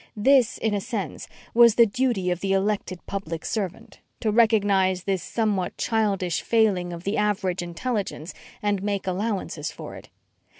[0.17, 5.21] This, in a sense, was the duty of the elected public servant to recognize this
[5.21, 8.33] somewhat childish failing of the average intelligence
[8.63, 10.09] and make allowances for it.